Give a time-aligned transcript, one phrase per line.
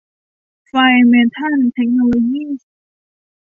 [0.67, 2.67] ไฟน์ เม็ททัล เทคโนโลยีส์